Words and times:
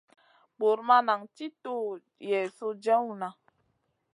Bur 0.57 0.77
ma 0.87 0.97
nan 1.07 1.21
ti 1.35 1.47
tuw 1.63 1.85
Yezu 2.29 2.67
jewna. 2.83 3.29